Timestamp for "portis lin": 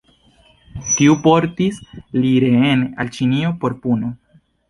1.25-2.33